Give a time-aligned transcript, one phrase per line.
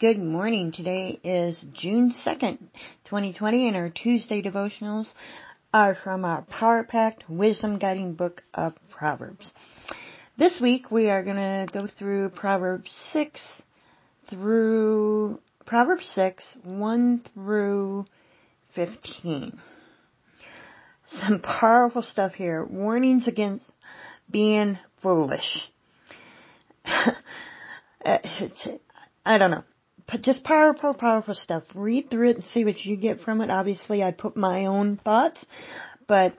[0.00, 0.70] Good morning.
[0.70, 2.58] Today is June 2nd,
[3.06, 5.08] 2020, and our Tuesday devotionals
[5.74, 9.50] are from our Power Packed Wisdom Guiding Book of Proverbs.
[10.36, 13.40] This week we are going to go through Proverbs 6
[14.30, 18.06] through Proverbs 6, 1 through
[18.76, 19.60] 15.
[21.06, 22.64] Some powerful stuff here.
[22.64, 23.64] Warnings against
[24.30, 25.72] being foolish.
[28.04, 28.20] I
[29.26, 29.64] don't know.
[30.10, 31.64] But just powerful, powerful stuff.
[31.74, 33.50] Read through it and see what you get from it.
[33.50, 35.44] Obviously, I put my own thoughts,
[36.06, 36.34] but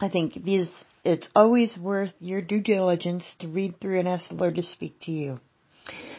[0.00, 0.70] I think these,
[1.04, 4.98] it's always worth your due diligence to read through and ask the Lord to speak
[5.02, 5.40] to you.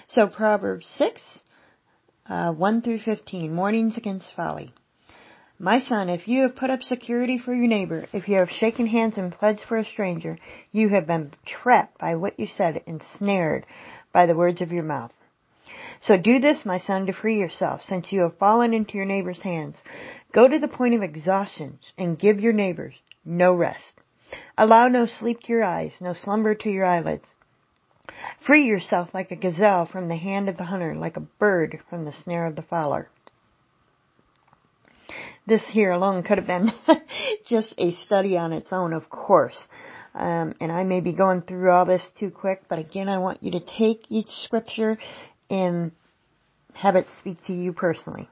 [0.09, 1.21] So Proverbs 6,
[2.27, 4.73] uh, 1 through 15, warnings against folly.
[5.57, 8.85] My son, if you have put up security for your neighbor, if you have shaken
[8.85, 10.37] hands and pledged for a stranger,
[10.71, 13.65] you have been trapped by what you said and snared
[14.13, 15.11] by the words of your mouth.
[16.05, 19.41] So do this, my son, to free yourself, since you have fallen into your neighbor's
[19.41, 19.77] hands.
[20.33, 24.01] Go to the point of exhaustion and give your neighbors no rest.
[24.57, 27.25] Allow no sleep to your eyes, no slumber to your eyelids.
[28.45, 32.03] Free yourself like a gazelle from the hand of the hunter, like a bird from
[32.03, 33.09] the snare of the fowler.
[35.47, 36.71] This here alone could have been
[37.47, 39.67] just a study on its own, of course.
[40.15, 43.41] Um, and I may be going through all this too quick, but again, I want
[43.41, 44.97] you to take each scripture
[45.49, 45.91] and
[46.73, 48.27] have it speak to you personally.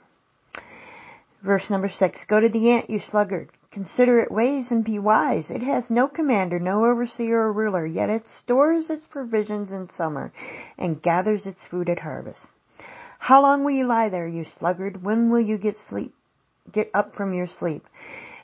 [1.44, 3.50] Verse number six, go to the ant, you sluggard.
[3.72, 5.50] Consider it ways and be wise.
[5.50, 10.31] It has no commander, no overseer or ruler, yet it stores its provisions in summer
[10.78, 12.45] and gathers its food at harvest.
[13.17, 15.03] How long will you lie there, you sluggard?
[15.03, 16.14] When will you get sleep?
[16.72, 17.86] Get up from your sleep.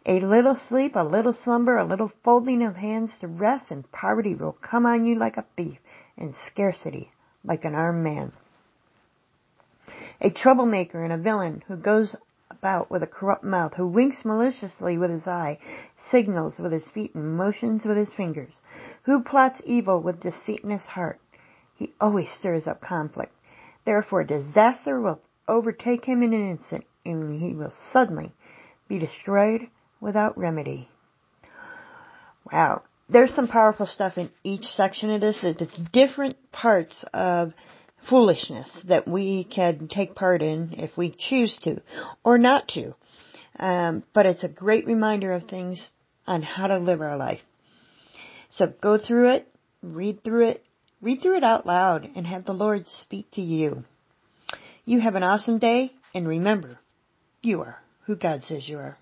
[0.06, 4.34] A little sleep, a little slumber, a little folding of hands to rest, and poverty
[4.34, 5.78] will come on you like a thief,
[6.18, 7.12] and scarcity
[7.44, 8.32] like an armed man
[10.22, 12.16] a troublemaker and a villain who goes
[12.50, 15.60] about with a corrupt mouth, who winks maliciously with his eye,
[16.12, 18.52] signals with his feet, and motions with his fingers,
[19.04, 21.20] who plots evil with deceit in his heart.
[21.76, 23.34] He always stirs up conflict.
[23.86, 28.34] Therefore disaster will overtake him in an instant, and he will suddenly
[28.88, 29.68] be destroyed
[30.02, 30.90] without remedy.
[32.52, 32.84] Wow.
[33.10, 35.42] There's some powerful stuff in each section of this.
[35.44, 37.54] It's different parts of
[38.10, 41.82] foolishness that we can take part in if we choose to
[42.24, 42.96] or not to.
[43.60, 45.90] Um, but it's a great reminder of things
[46.26, 47.42] on how to live our life.
[48.50, 49.48] So go through it,
[49.82, 50.64] read through it,
[51.02, 53.84] read through it out loud and have the Lord speak to you.
[54.86, 56.80] You have an awesome day and remember,
[57.42, 58.98] you are who God says you are.